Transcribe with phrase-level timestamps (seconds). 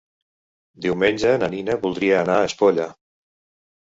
[0.85, 2.87] Diumenge na Nina voldria anar a Espolla.